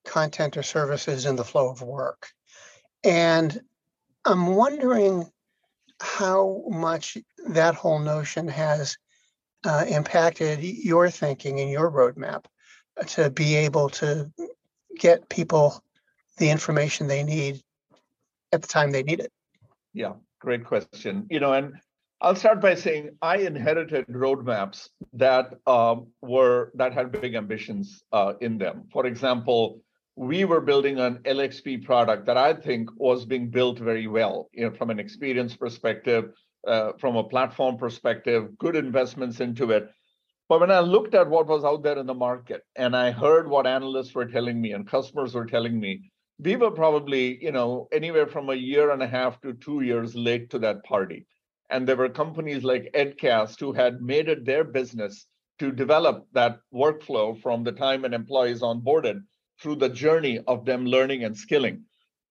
content 0.10 0.58
or 0.58 0.63
services 0.63 1.25
in 1.25 1.36
the 1.36 1.44
flow 1.44 1.70
of 1.70 1.82
work 1.82 2.28
and 3.04 3.62
i'm 4.25 4.48
wondering 4.48 5.25
how 6.01 6.63
much 6.68 7.18
that 7.48 7.75
whole 7.75 8.00
notion 8.00 8.48
has 8.48 8.98
uh, 9.66 9.86
impacted 9.88 10.62
your 10.62 11.10
thinking 11.10 11.60
and 11.60 11.70
your 11.70 11.92
roadmap 11.92 12.46
to 13.08 13.30
be 13.30 13.56
able 13.56 13.89
to 13.89 14.32
get 14.98 15.30
people 15.30 15.84
the 16.38 16.50
information 16.50 17.08
they 17.08 17.24
need 17.24 17.62
at 18.51 18.62
the 18.62 18.68
time 18.68 18.92
they 18.92 19.04
need 19.04 19.20
it? 19.20 19.32
Yeah, 19.94 20.13
great 20.39 20.66
question. 20.66 21.28
You 21.30 21.39
know, 21.39 21.54
and 21.54 21.74
I'll 22.22 22.36
start 22.36 22.62
by 22.62 22.75
saying 22.75 23.12
I 23.22 23.38
inherited 23.38 24.08
roadmaps 24.08 24.89
that 25.13 25.56
um, 25.68 26.08
were 26.22 26.72
that 26.75 26.94
had 26.94 27.12
big 27.12 27.36
ambitions 27.36 28.04
uh, 28.12 28.34
in 28.42 28.58
them. 28.58 28.86
For 28.92 29.06
example, 29.06 29.82
we 30.19 30.43
were 30.43 30.59
building 30.59 30.99
an 30.99 31.19
LXP 31.19 31.85
product 31.85 32.25
that 32.25 32.35
I 32.35 32.53
think 32.53 32.89
was 32.97 33.23
being 33.23 33.49
built 33.49 33.79
very 33.79 34.05
well, 34.05 34.49
you 34.51 34.65
know, 34.65 34.75
from 34.75 34.89
an 34.89 34.99
experience 34.99 35.55
perspective, 35.55 36.33
uh, 36.67 36.91
from 36.99 37.15
a 37.15 37.23
platform 37.23 37.77
perspective, 37.77 38.49
good 38.57 38.75
investments 38.75 39.39
into 39.39 39.71
it. 39.71 39.89
But 40.49 40.59
when 40.59 40.71
I 40.71 40.81
looked 40.81 41.15
at 41.15 41.29
what 41.29 41.47
was 41.47 41.63
out 41.63 41.83
there 41.83 41.97
in 41.97 42.05
the 42.05 42.13
market 42.13 42.63
and 42.75 42.97
I 42.97 43.11
heard 43.11 43.49
what 43.49 43.65
analysts 43.65 44.13
were 44.13 44.25
telling 44.25 44.59
me 44.59 44.73
and 44.73 44.85
customers 44.85 45.33
were 45.33 45.45
telling 45.45 45.79
me, 45.79 46.11
we 46.38 46.57
were 46.57 46.71
probably, 46.71 47.41
you 47.41 47.53
know, 47.53 47.88
anywhere 47.93 48.27
from 48.27 48.49
a 48.49 48.55
year 48.55 48.91
and 48.91 49.01
a 49.01 49.07
half 49.07 49.39
to 49.39 49.53
two 49.53 49.83
years 49.83 50.15
late 50.15 50.49
to 50.49 50.59
that 50.59 50.83
party. 50.83 51.27
And 51.69 51.88
there 51.88 51.95
were 51.95 52.09
companies 52.09 52.65
like 52.65 52.91
Edcast 52.93 53.57
who 53.61 53.71
had 53.71 54.01
made 54.01 54.27
it 54.27 54.43
their 54.43 54.65
business 54.65 55.27
to 55.59 55.71
develop 55.71 56.27
that 56.33 56.59
workflow 56.73 57.41
from 57.41 57.63
the 57.63 57.71
time 57.71 58.03
an 58.03 58.13
employee 58.13 58.51
is 58.51 58.61
onboarded 58.61 59.21
through 59.62 59.75
the 59.75 59.89
journey 59.89 60.39
of 60.48 60.66
them 60.66 60.86
learning 60.86 61.24
and 61.24 61.38
skilling. 61.38 61.84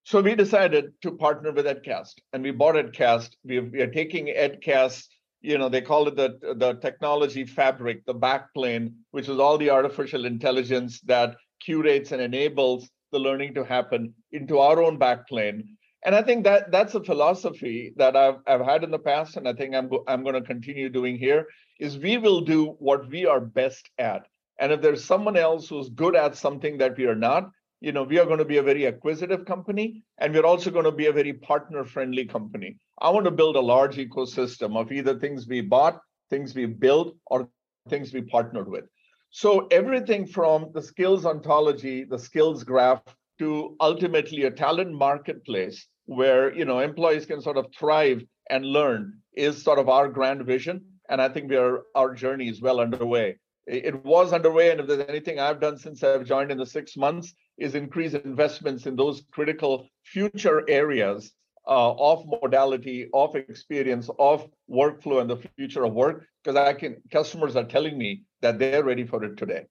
So 0.05 0.23
we 0.23 0.35
decided 0.35 0.93
to 1.03 1.11
partner 1.13 1.53
with 1.53 1.67
Edcast, 1.67 2.15
and 2.33 2.43
we 2.43 2.51
bought 2.51 2.77
Edcast. 2.77 3.31
We, 3.45 3.61
we 3.61 3.81
are 3.83 3.91
taking 3.91 4.29
Edcast. 4.29 5.07
You 5.41 5.59
know, 5.59 5.69
they 5.69 5.83
call 5.83 6.09
it 6.09 6.17
the 6.17 6.39
the 6.57 6.75
technology 6.75 7.45
fabric, 7.45 8.05
the 8.07 8.15
backplane, 8.15 8.95
which 9.11 9.29
is 9.29 9.39
all 9.39 9.59
the 9.59 9.71
artificial 9.71 10.25
intelligence 10.25 11.01
that 11.03 11.37
curates 11.61 12.13
and 12.13 12.23
enables 12.23 12.89
the 13.13 13.19
learning 13.19 13.55
to 13.55 13.65
happen 13.65 14.15
into 14.33 14.59
our 14.59 14.83
own 14.83 14.99
backplane. 14.99 15.63
And 16.05 16.15
I 16.15 16.23
think 16.23 16.45
that 16.45 16.71
that's 16.71 16.95
a 16.95 17.05
philosophy 17.05 17.93
that 17.97 18.17
I've 18.17 18.39
I've 18.47 18.65
had 18.65 18.85
in 18.85 18.91
the 18.91 18.99
past, 18.99 19.37
and 19.37 19.47
I 19.49 19.53
think 19.53 19.75
I'm 19.75 19.89
go, 19.89 20.05
I'm 20.09 20.23
going 20.23 20.35
to 20.35 20.43
continue 20.55 20.89
doing 20.89 21.19
here. 21.19 21.47
Is 21.79 21.99
we 21.99 22.17
will 22.17 22.41
do 22.41 22.77
what 22.79 23.09
we 23.09 23.27
are 23.27 23.41
best 23.41 23.91
at, 23.99 24.27
and 24.59 24.73
if 24.73 24.81
there's 24.81 25.05
someone 25.05 25.37
else 25.37 25.69
who's 25.69 25.89
good 25.89 26.17
at 26.17 26.37
something 26.37 26.79
that 26.79 26.97
we 26.97 27.07
are 27.07 27.15
not, 27.15 27.51
you 27.81 27.93
know, 27.93 28.03
we 28.03 28.19
are 28.19 28.27
going 28.27 28.39
to 28.39 28.45
be 28.45 28.57
a 28.57 28.63
very 28.63 28.87
acquisitive 28.87 29.45
company, 29.45 30.03
and 30.19 30.35
we're 30.35 30.47
also 30.47 30.71
going 30.71 30.85
to 30.85 30.93
be 30.93 31.07
a 31.07 31.13
very 31.13 31.33
partner-friendly 31.33 32.27
company. 32.27 32.77
I 33.01 33.11
want 33.11 33.25
to 33.27 33.31
build 33.31 33.55
a 33.55 33.61
large 33.61 33.97
ecosystem 33.97 34.77
of 34.77 34.91
either 34.91 35.19
things 35.19 35.47
we 35.47 35.61
bought, 35.61 36.01
things 36.29 36.55
we 36.55 36.67
built, 36.67 37.17
or 37.27 37.49
things 37.89 38.13
we 38.13 38.23
partnered 38.23 38.69
with. 38.69 38.85
So 39.31 39.69
everything 39.71 40.27
from 40.27 40.71
the 40.75 40.83
skills 40.83 41.25
ontology, 41.25 42.05
the 42.05 42.19
skills 42.19 42.65
graph, 42.65 43.03
to 43.39 43.77
ultimately 43.81 44.45
a 44.45 44.51
talent 44.51 44.93
marketplace 44.93 45.87
where 46.07 46.53
you 46.53 46.65
know 46.65 46.81
employees 46.81 47.27
can 47.27 47.41
sort 47.41 47.57
of 47.57 47.67
thrive 47.79 48.25
and 48.51 48.65
learn 48.65 49.13
is 49.37 49.63
sort 49.63 49.79
of 49.79 49.89
our 49.89 50.09
grand 50.09 50.45
vision. 50.45 50.85
And 51.09 51.23
I 51.23 51.29
think 51.29 51.49
we 51.49 51.57
are 51.57 51.85
our 51.95 52.15
journey 52.15 52.49
is 52.49 52.61
well 52.61 52.81
underway 52.81 53.39
it 53.69 54.05
was 54.05 54.33
underway 54.33 54.71
and 54.71 54.81
if 54.81 54.87
there's 54.87 55.09
anything 55.09 55.39
i've 55.39 55.61
done 55.61 55.79
since 55.79 56.03
i've 56.03 56.25
joined 56.25 56.51
in 56.51 56.59
the 56.59 56.67
six 56.67 56.97
months 56.97 57.35
is 57.59 57.75
increase 57.75 58.15
investments 58.15 58.87
in 58.87 58.97
those 58.97 59.23
critical 59.31 59.87
future 60.05 60.65
areas 60.69 61.33
uh, 61.67 61.93
of 61.93 62.25
modality 62.27 63.11
of 63.13 63.37
experience 63.37 64.09
of 64.19 64.49
workflow 64.71 65.21
and 65.21 65.29
the 65.29 65.37
future 65.57 65.85
of 65.85 65.93
work 65.93 66.27
because 66.43 66.57
i 66.57 66.73
can 66.73 66.97
customers 67.13 67.57
are 67.57 67.65
telling 67.65 67.99
me 67.99 68.23
that 68.41 68.59
they're 68.59 68.85
ready 68.85 69.05
for 69.05 69.23
it 69.25 69.37
today. 69.37 69.67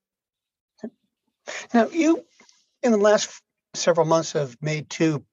Now 1.74 1.88
you 1.88 2.24
in 2.84 2.92
the 2.92 2.98
last 2.98 3.42
several 3.74 4.06
months 4.06 4.34
have 4.34 4.58
made 4.62 4.90
two 4.90 5.24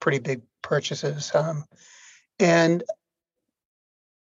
pretty 0.00 0.18
big 0.18 0.42
purchases 0.62 1.34
um, 1.34 1.64
and 2.38 2.82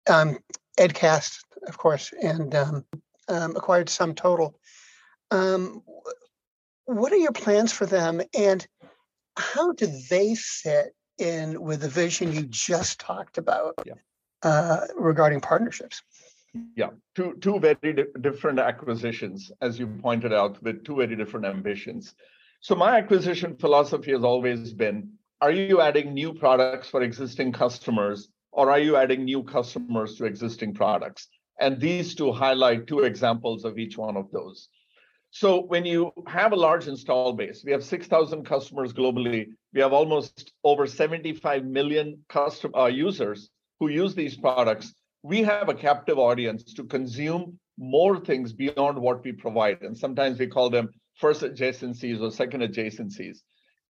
um, 0.08 0.38
edcast 0.78 1.38
of 1.66 1.78
course 1.78 2.12
and 2.22 2.54
um, 2.54 2.84
um, 3.28 3.56
acquired 3.56 3.88
SumTotal. 3.88 4.54
Um, 5.30 5.82
what 6.86 7.12
are 7.12 7.16
your 7.16 7.32
plans 7.32 7.72
for 7.72 7.86
them, 7.86 8.20
and 8.36 8.66
how 9.36 9.72
do 9.72 9.86
they 10.10 10.34
fit 10.34 10.94
in 11.18 11.60
with 11.60 11.80
the 11.80 11.88
vision 11.88 12.32
you 12.32 12.42
just 12.42 13.00
talked 13.00 13.38
about 13.38 13.74
yeah. 13.84 13.94
uh, 14.42 14.86
regarding 14.96 15.40
partnerships? 15.40 16.02
Yeah, 16.76 16.90
two 17.16 17.36
two 17.40 17.58
very 17.58 17.92
di- 17.92 18.20
different 18.20 18.60
acquisitions, 18.60 19.50
as 19.60 19.78
you 19.78 19.88
pointed 19.88 20.32
out, 20.32 20.62
with 20.62 20.84
two 20.84 20.96
very 20.96 21.16
different 21.16 21.46
ambitions. 21.46 22.14
So 22.60 22.74
my 22.74 22.98
acquisition 22.98 23.56
philosophy 23.56 24.12
has 24.12 24.22
always 24.22 24.72
been: 24.72 25.10
Are 25.40 25.50
you 25.50 25.80
adding 25.80 26.14
new 26.14 26.32
products 26.32 26.88
for 26.88 27.02
existing 27.02 27.52
customers, 27.52 28.28
or 28.52 28.70
are 28.70 28.78
you 28.78 28.96
adding 28.96 29.24
new 29.24 29.42
customers 29.42 30.16
to 30.16 30.26
existing 30.26 30.74
products? 30.74 31.28
And 31.60 31.80
these 31.80 32.14
two 32.14 32.32
highlight 32.32 32.86
two 32.86 33.00
examples 33.00 33.64
of 33.64 33.78
each 33.78 33.96
one 33.96 34.16
of 34.16 34.30
those. 34.32 34.68
So 35.30 35.62
when 35.62 35.84
you 35.84 36.12
have 36.26 36.52
a 36.52 36.56
large 36.56 36.86
install 36.86 37.32
base, 37.32 37.64
we 37.64 37.72
have 37.72 37.82
6,000 37.82 38.44
customers 38.44 38.92
globally. 38.92 39.48
We 39.72 39.80
have 39.80 39.92
almost 39.92 40.52
over 40.62 40.86
75 40.86 41.64
million 41.64 42.24
custom 42.28 42.72
uh, 42.74 42.86
users 42.86 43.50
who 43.80 43.88
use 43.88 44.14
these 44.14 44.36
products. 44.36 44.94
We 45.22 45.42
have 45.42 45.68
a 45.68 45.74
captive 45.74 46.18
audience 46.18 46.74
to 46.74 46.84
consume 46.84 47.58
more 47.76 48.20
things 48.20 48.52
beyond 48.52 48.98
what 48.98 49.24
we 49.24 49.32
provide. 49.32 49.82
And 49.82 49.96
sometimes 49.96 50.38
we 50.38 50.46
call 50.46 50.70
them 50.70 50.90
first 51.16 51.42
adjacencies 51.42 52.20
or 52.20 52.30
second 52.30 52.60
adjacencies. 52.60 53.38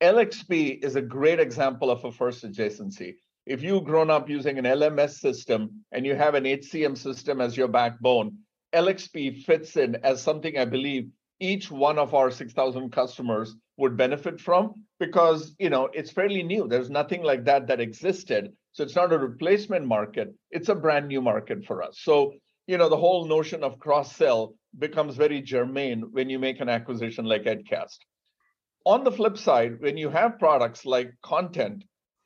LXP 0.02 0.84
is 0.84 0.96
a 0.96 1.02
great 1.02 1.40
example 1.40 1.90
of 1.90 2.04
a 2.06 2.12
first 2.12 2.44
adjacency 2.44 3.16
if 3.46 3.64
you've 3.64 3.84
grown 3.84 4.10
up 4.10 4.30
using 4.30 4.58
an 4.58 4.66
LMS 4.66 5.20
system 5.20 5.84
and 5.92 6.06
you 6.06 6.16
have 6.16 6.36
an 6.36 6.44
HCM 6.44 6.98
system 6.98 7.42
as 7.42 7.58
your 7.58 7.68
backbone, 7.68 8.38
LXP 8.74 9.44
fits 9.44 9.76
in 9.78 9.96
as 10.04 10.22
something 10.22 10.58
I 10.58 10.66
believe 10.66 11.10
each 11.40 11.72
one 11.72 11.98
of 11.98 12.14
our 12.14 12.30
6,000 12.30 12.92
customers 12.92 13.56
would 13.78 13.98
benefit 13.98 14.40
from 14.40 14.86
because 15.00 15.56
you 15.58 15.70
know 15.70 15.90
it's 15.92 16.12
fairly 16.12 16.44
new. 16.44 16.68
There's 16.68 16.92
nothing 16.92 17.24
like 17.24 17.44
that 17.46 17.68
that 17.68 17.82
existed, 17.82 18.54
so 18.74 18.84
it's 18.84 18.96
not 18.96 19.12
a 19.12 19.18
replacement 19.18 19.86
market. 19.88 20.34
It's 20.52 20.70
a 20.70 20.76
brand 20.76 21.08
new 21.08 21.22
market 21.22 21.66
for 21.66 21.82
us. 21.82 22.00
So 22.02 22.34
you 22.68 22.78
know 22.78 22.90
the 22.90 22.98
whole 22.98 23.26
notion 23.26 23.64
of 23.64 23.80
cross 23.80 24.16
sell 24.16 24.54
becomes 24.78 25.16
very 25.16 25.42
germane 25.42 26.04
when 26.12 26.30
you 26.30 26.38
make 26.38 26.60
an 26.60 26.70
acquisition 26.70 27.26
like 27.26 27.44
Edcast. 27.44 27.98
On 28.86 29.04
the 29.04 29.12
flip 29.12 29.38
side, 29.38 29.82
when 29.82 29.98
you 29.98 30.10
have 30.10 30.40
products 30.40 30.86
like 30.86 31.12
content 31.24 31.84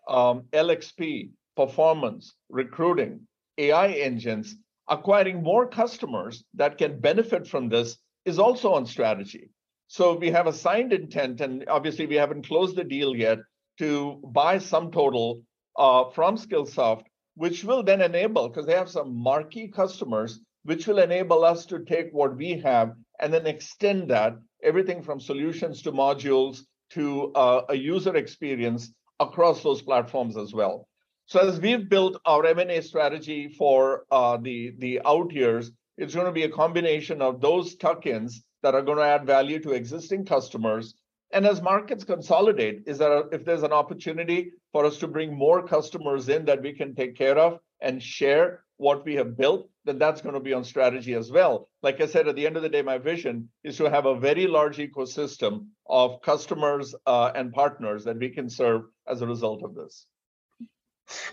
um, 0.07 0.43
LXP, 0.53 1.29
performance, 1.55 2.35
recruiting, 2.50 3.27
AI 3.57 3.89
engines, 3.89 4.55
acquiring 4.88 5.41
more 5.41 5.67
customers 5.67 6.43
that 6.53 6.77
can 6.77 7.00
benefit 7.00 7.47
from 7.47 7.69
this 7.69 7.97
is 8.25 8.39
also 8.39 8.74
on 8.74 8.85
strategy. 8.85 9.50
So 9.88 10.15
we 10.15 10.31
have 10.31 10.47
a 10.47 10.53
signed 10.53 10.93
intent, 10.93 11.41
and 11.41 11.63
obviously 11.67 12.05
we 12.05 12.15
haven't 12.15 12.47
closed 12.47 12.75
the 12.75 12.83
deal 12.83 13.15
yet 13.15 13.39
to 13.77 14.19
buy 14.25 14.57
SumTotal 14.57 15.41
uh, 15.77 16.09
from 16.12 16.38
Skillsoft, 16.38 17.03
which 17.35 17.63
will 17.63 17.83
then 17.83 18.01
enable, 18.01 18.50
because 18.50 18.65
they 18.65 18.74
have 18.74 18.89
some 18.89 19.15
marquee 19.15 19.67
customers, 19.67 20.39
which 20.63 20.88
will 20.88 21.00
enable 21.00 21.43
us 21.43 21.65
to 21.67 21.79
take 21.85 22.09
what 22.12 22.35
we 22.35 22.59
have 22.59 22.93
and 23.19 23.33
then 23.33 23.45
extend 23.45 24.09
that, 24.09 24.33
everything 24.63 25.01
from 25.03 25.19
solutions 25.19 25.81
to 25.83 25.91
modules 25.91 26.62
to 26.91 27.31
uh, 27.33 27.62
a 27.69 27.75
user 27.75 28.15
experience 28.15 28.91
across 29.19 29.63
those 29.63 29.81
platforms 29.81 30.38
as 30.38 30.53
well. 30.53 30.88
So 31.27 31.39
as 31.39 31.60
we've 31.60 31.89
built 31.89 32.22
our 32.25 32.45
M&A 32.45 32.81
strategy 32.81 33.48
for 33.48 34.05
uh, 34.12 34.38
the, 34.38 35.01
out 35.05 35.31
years, 35.31 35.72
it's 35.98 36.13
going 36.13 36.27
to 36.27 36.31
be 36.31 36.43
a 36.43 36.50
combination 36.50 37.22
of 37.22 37.41
those 37.41 37.75
tuck-ins 37.75 38.43
that 38.62 38.75
are 38.75 38.81
going 38.81 38.98
to 38.98 39.03
add 39.03 39.25
value 39.25 39.60
to 39.60 39.72
existing 39.72 40.25
customers. 40.25 40.93
And 41.31 41.48
as 41.48 41.62
markets 41.62 42.03
consolidate, 42.03 42.84
is 42.86 43.01
a, 43.01 43.24
if 43.31 43.43
there's 43.43 43.63
an 43.63 43.74
opportunity 43.74 44.51
for 44.72 44.86
us 44.86 44.98
to 45.00 45.07
bring 45.07 45.36
more 45.36 45.65
customers 45.67 46.29
in 46.29 46.45
that 46.45 46.62
we 46.62 46.74
can 46.74 46.93
take 46.93 47.15
care 47.15 47.38
of 47.38 47.60
and 47.81 48.01
share 48.01 48.63
what 48.77 49.05
we 49.05 49.15
have 49.15 49.38
built, 49.38 49.69
then 49.86 49.98
that's 49.98 50.22
going 50.22 50.36
to 50.36 50.41
be 50.41 50.53
on 50.53 50.63
strategy 50.63 51.13
as 51.13 51.31
well. 51.31 51.69
Like 51.81 52.01
I 52.01 52.05
said, 52.05 52.27
at 52.27 52.36
the 52.36 52.45
end 52.45 52.57
of 52.57 52.63
the 52.63 52.69
day, 52.69 52.81
my 52.81 52.98
vision 52.98 53.50
is 53.63 53.77
to 53.77 53.89
have 53.89 54.05
a 54.05 54.19
very 54.19 54.48
large 54.48 54.77
ecosystem 54.77 55.67
of 55.88 56.22
customers 56.22 56.93
uh, 57.05 57.31
and 57.34 57.53
partners 57.53 58.03
that 58.03 58.17
we 58.17 58.29
can 58.29 58.50
serve 58.50 58.84
as 59.07 59.21
a 59.21 59.27
result 59.27 59.63
of 59.63 59.75
this. 59.75 60.05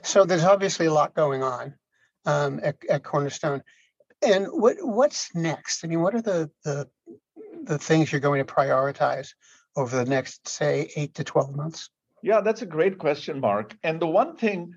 So 0.03 0.25
there's 0.25 0.45
obviously 0.45 0.87
a 0.87 0.93
lot 0.93 1.15
going 1.15 1.43
on 1.43 1.75
um, 2.27 2.61
at, 2.63 2.77
at, 2.89 3.03
Cornerstone. 3.03 3.63
And 4.21 4.47
what 4.49 4.77
what's 4.81 5.35
next? 5.35 5.85
I 5.85 5.89
mean, 5.89 6.01
what 6.01 6.15
are 6.15 6.23
the, 6.23 6.51
the 6.65 6.89
the 7.65 7.79
things 7.79 8.13
you're 8.13 8.21
going 8.21 8.45
to 8.45 8.53
prioritize 8.53 9.31
over 9.77 9.97
the 9.97 10.05
next, 10.05 10.47
say, 10.47 10.91
eight 10.97 11.15
to 11.15 11.25
12 11.25 11.57
months? 11.57 11.89
Yeah, 12.23 12.41
that's 12.41 12.63
a 12.63 12.67
great 12.67 12.99
question, 12.99 13.41
Mark. 13.41 13.75
And 13.83 14.01
the 14.01 14.07
one 14.07 14.37
thing 14.37 14.75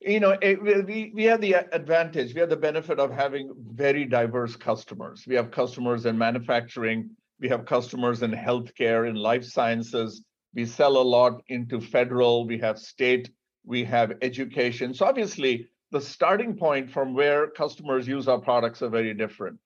you 0.00 0.20
know 0.20 0.36
it, 0.42 0.62
we, 0.62 1.12
we 1.14 1.24
have 1.24 1.40
the 1.40 1.54
advantage 1.72 2.34
we 2.34 2.40
have 2.40 2.50
the 2.50 2.56
benefit 2.56 2.98
of 2.98 3.10
having 3.10 3.52
very 3.72 4.04
diverse 4.04 4.54
customers 4.56 5.24
we 5.26 5.34
have 5.34 5.50
customers 5.50 6.04
in 6.04 6.18
manufacturing 6.18 7.10
we 7.40 7.48
have 7.48 7.64
customers 7.64 8.22
in 8.22 8.30
healthcare 8.30 9.08
in 9.08 9.14
life 9.14 9.44
sciences 9.44 10.22
we 10.54 10.64
sell 10.64 10.96
a 10.96 11.10
lot 11.16 11.42
into 11.48 11.80
federal 11.80 12.46
we 12.46 12.58
have 12.58 12.78
state 12.78 13.30
we 13.64 13.84
have 13.84 14.12
education 14.22 14.94
so 14.94 15.06
obviously 15.06 15.66
the 15.90 16.00
starting 16.00 16.56
point 16.56 16.90
from 16.90 17.14
where 17.14 17.48
customers 17.48 18.06
use 18.08 18.28
our 18.28 18.40
products 18.40 18.82
are 18.82 18.88
very 18.88 19.14
different 19.14 19.58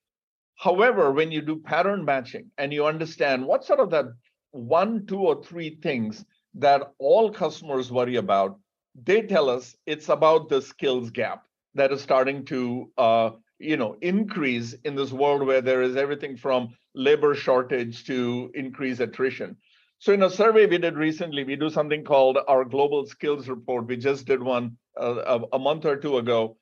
however 0.57 1.13
when 1.13 1.31
you 1.33 1.41
do 1.41 1.57
pattern 1.57 2.05
matching 2.05 2.51
and 2.59 2.73
you 2.73 2.87
understand 2.87 3.45
what 3.45 3.65
sort 3.65 3.81
of 3.81 3.91
that 3.91 4.07
one, 4.51 5.07
two, 5.07 5.21
or 5.21 5.43
three 5.43 5.79
things 5.83 6.25
that 6.55 6.93
all 6.99 7.31
customers 7.31 7.93
worry 7.93 8.17
about, 8.17 8.59
they 9.05 9.23
tell 9.23 9.49
us 9.49 9.77
it's 9.87 10.09
about 10.09 10.49
the 10.49 10.61
skills 10.61 11.11
gap 11.11 11.45
that 11.75 11.93
is 11.93 12.01
starting 12.01 12.45
to 12.47 12.91
uh, 12.99 13.31
you 13.59 13.77
know 13.77 13.97
increase 14.01 14.75
in 14.85 14.95
this 14.95 15.13
world 15.13 15.47
where 15.47 15.61
there 15.61 15.83
is 15.83 15.97
everything 15.97 16.37
from 16.37 16.75
labor 16.95 17.35
shortage 17.35 18.05
to 18.05 18.51
increased 18.55 19.01
attrition. 19.01 19.57
So 20.01 20.13
in 20.13 20.23
a 20.23 20.31
survey 20.31 20.67
we 20.67 20.79
did 20.79 20.97
recently, 20.97 21.43
we 21.43 21.57
do 21.57 21.71
something 21.71 22.05
called 22.05 22.39
our 22.47 22.65
global 22.65 23.05
skills 23.05 23.49
report. 23.49 23.89
We 23.89 23.97
just 23.97 24.27
did 24.27 24.41
one 24.41 24.77
uh, 24.99 25.41
a 25.53 25.59
month 25.59 25.87
or 25.87 25.97
two 25.97 26.19
ago. 26.19 26.57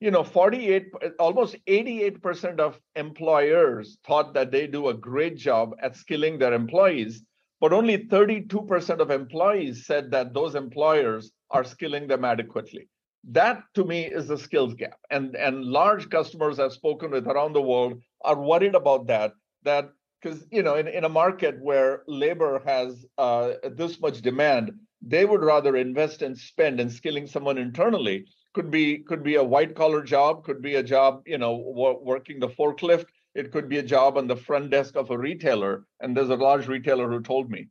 You 0.00 0.10
know, 0.10 0.24
48, 0.24 0.86
almost 1.20 1.56
88% 1.68 2.58
of 2.58 2.80
employers 2.96 3.98
thought 4.04 4.34
that 4.34 4.50
they 4.50 4.66
do 4.66 4.88
a 4.88 4.94
great 4.94 5.36
job 5.36 5.76
at 5.80 5.94
skilling 5.94 6.38
their 6.38 6.52
employees, 6.52 7.22
but 7.60 7.72
only 7.72 7.98
32% 7.98 8.98
of 8.98 9.10
employees 9.10 9.86
said 9.86 10.10
that 10.10 10.34
those 10.34 10.54
employers 10.56 11.30
are 11.50 11.64
skilling 11.64 12.08
them 12.08 12.24
adequately. 12.24 12.88
That 13.30 13.62
to 13.74 13.84
me 13.84 14.06
is 14.06 14.26
the 14.26 14.38
skills 14.38 14.74
gap. 14.74 14.98
And, 15.10 15.36
and 15.36 15.64
large 15.64 16.08
customers 16.08 16.58
I've 16.58 16.72
spoken 16.72 17.10
with 17.10 17.28
around 17.28 17.52
the 17.52 17.62
world 17.62 18.00
are 18.22 18.40
worried 18.40 18.74
about 18.74 19.06
that, 19.08 19.34
that 19.62 19.90
because 20.20 20.44
you 20.50 20.62
know 20.62 20.76
in, 20.76 20.88
in 20.88 21.04
a 21.04 21.08
market 21.08 21.60
where 21.60 22.02
labor 22.06 22.60
has 22.64 23.04
uh, 23.18 23.52
this 23.72 24.00
much 24.00 24.20
demand 24.20 24.72
they 25.02 25.24
would 25.24 25.42
rather 25.42 25.76
invest 25.76 26.22
and 26.22 26.36
spend 26.36 26.80
in 26.80 26.90
skilling 26.90 27.26
someone 27.26 27.58
internally 27.58 28.26
could 28.52 28.70
be 28.70 28.98
could 28.98 29.22
be 29.22 29.36
a 29.36 29.44
white 29.44 29.74
collar 29.74 30.02
job 30.02 30.44
could 30.44 30.60
be 30.60 30.74
a 30.76 30.82
job 30.82 31.22
you 31.26 31.38
know 31.38 31.56
working 32.02 32.40
the 32.40 32.48
forklift. 32.48 33.06
It 33.32 33.52
could 33.52 33.68
be 33.68 33.78
a 33.78 33.82
job 33.82 34.18
on 34.18 34.26
the 34.26 34.34
front 34.34 34.70
desk 34.70 34.96
of 34.96 35.10
a 35.10 35.16
retailer 35.16 35.84
and 36.00 36.16
there's 36.16 36.30
a 36.30 36.34
large 36.34 36.66
retailer 36.66 37.08
who 37.08 37.22
told 37.22 37.48
me. 37.48 37.68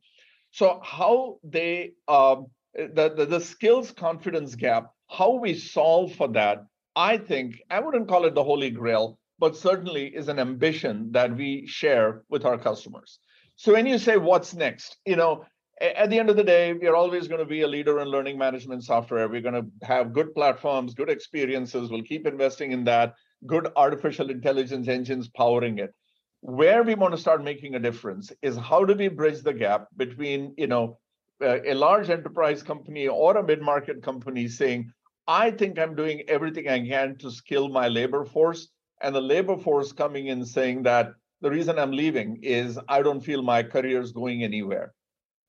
So 0.52 0.80
how 0.82 1.38
they 1.44 1.92
um, 2.08 2.46
the, 2.74 3.12
the 3.16 3.26
the 3.26 3.40
skills 3.40 3.90
confidence 3.92 4.54
gap 4.54 4.92
how 5.08 5.32
we 5.32 5.54
solve 5.54 6.14
for 6.14 6.28
that 6.28 6.64
i 6.96 7.16
think 7.16 7.60
i 7.70 7.80
wouldn't 7.80 8.08
call 8.08 8.24
it 8.24 8.34
the 8.34 8.44
holy 8.44 8.70
grail 8.70 9.18
but 9.40 9.56
certainly 9.56 10.06
is 10.14 10.28
an 10.28 10.38
ambition 10.38 11.10
that 11.12 11.34
we 11.34 11.66
share 11.66 12.22
with 12.28 12.44
our 12.44 12.58
customers. 12.58 13.18
So 13.56 13.72
when 13.72 13.86
you 13.86 13.98
say 13.98 14.18
what's 14.18 14.54
next, 14.54 14.98
you 15.06 15.16
know, 15.16 15.44
at 15.80 16.10
the 16.10 16.18
end 16.18 16.28
of 16.28 16.36
the 16.36 16.44
day, 16.44 16.74
we're 16.74 16.94
always 16.94 17.26
going 17.26 17.40
to 17.40 17.46
be 17.46 17.62
a 17.62 17.66
leader 17.66 18.00
in 18.00 18.08
learning 18.08 18.36
management 18.36 18.84
software. 18.84 19.28
We're 19.28 19.40
going 19.40 19.54
to 19.54 19.86
have 19.86 20.12
good 20.12 20.34
platforms, 20.34 20.92
good 20.92 21.08
experiences. 21.08 21.90
We'll 21.90 22.02
keep 22.02 22.26
investing 22.26 22.72
in 22.72 22.84
that, 22.84 23.14
good 23.46 23.68
artificial 23.76 24.28
intelligence 24.28 24.88
engines 24.88 25.28
powering 25.28 25.78
it. 25.78 25.94
Where 26.42 26.82
we 26.82 26.94
want 26.94 27.14
to 27.14 27.20
start 27.20 27.42
making 27.42 27.74
a 27.74 27.78
difference 27.78 28.30
is 28.42 28.58
how 28.58 28.84
do 28.84 28.94
we 28.94 29.08
bridge 29.08 29.40
the 29.40 29.54
gap 29.54 29.88
between, 29.96 30.54
you 30.58 30.66
know, 30.66 30.98
a 31.42 31.72
large 31.72 32.10
enterprise 32.10 32.62
company 32.62 33.08
or 33.08 33.38
a 33.38 33.42
mid-market 33.42 34.02
company 34.02 34.48
saying, 34.48 34.92
I 35.26 35.50
think 35.50 35.78
I'm 35.78 35.94
doing 35.94 36.22
everything 36.28 36.68
I 36.68 36.86
can 36.86 37.16
to 37.18 37.30
skill 37.30 37.70
my 37.70 37.88
labor 37.88 38.26
force 38.26 38.68
and 39.00 39.14
the 39.14 39.20
labor 39.20 39.56
force 39.56 39.92
coming 39.92 40.26
in 40.28 40.44
saying 40.44 40.82
that 40.84 41.12
the 41.40 41.50
reason 41.50 41.78
I'm 41.78 41.92
leaving 41.92 42.38
is 42.42 42.78
I 42.88 43.02
don't 43.02 43.20
feel 43.20 43.42
my 43.42 43.62
career 43.62 44.00
is 44.00 44.12
going 44.12 44.44
anywhere. 44.44 44.92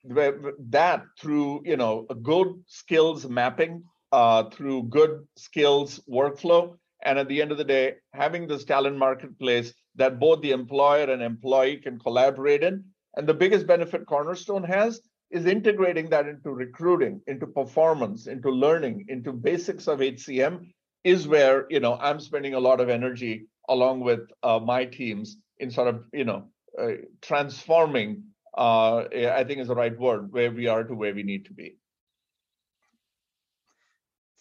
That 0.04 1.04
through 1.20 1.62
you 1.66 1.78
know 1.78 2.06
good 2.24 2.64
skills 2.68 3.28
mapping, 3.28 3.84
uh, 4.12 4.50
through 4.50 4.84
good 4.84 5.28
skills 5.38 6.00
workflow, 6.10 6.76
and 7.04 7.20
at 7.20 7.28
the 7.28 7.42
end 7.42 7.52
of 7.52 7.58
the 7.58 7.64
day, 7.64 7.96
having 8.14 8.48
this 8.48 8.64
talent 8.64 8.98
marketplace 8.98 9.74
that 9.96 10.20
both 10.20 10.42
the 10.42 10.52
employer 10.52 11.04
and 11.12 11.22
employee 11.22 11.78
can 11.78 12.00
collaborate 12.00 12.64
in. 12.64 12.84
And 13.18 13.28
the 13.28 13.34
biggest 13.34 13.68
benefit 13.68 14.06
Cornerstone 14.06 14.64
has 14.64 15.02
is 15.32 15.46
integrating 15.46 16.10
that 16.10 16.28
into 16.28 16.52
recruiting, 16.52 17.22
into 17.28 17.46
performance, 17.46 18.28
into 18.28 18.50
learning, 18.50 19.06
into 19.10 19.34
basics 19.34 19.88
of 19.88 20.00
HCM, 20.00 20.72
is 21.04 21.28
where 21.28 21.66
you 21.70 21.80
know 21.80 21.98
I'm 22.00 22.20
spending 22.20 22.54
a 22.54 22.60
lot 22.60 22.80
of 22.80 22.90
energy 22.90 23.48
along 23.70 24.02
with 24.02 24.32
uh, 24.44 24.60
my 24.60 24.86
teams 24.86 25.38
in 25.60 25.72
sort 25.72 25.88
of 25.88 26.04
you 26.14 26.26
know 26.26 26.46
uh, 26.80 26.94
transforming. 27.22 28.24
Uh, 28.58 29.06
I 29.14 29.46
think 29.46 29.62
is 29.62 29.70
the 29.70 29.76
right 29.76 29.98
word 29.98 30.34
where 30.34 30.52
we 30.52 30.68
are 30.68 30.84
to 30.84 30.94
where 30.94 31.16
we 31.16 31.24
need 31.24 31.46
to 31.46 31.54
be. 31.54 31.78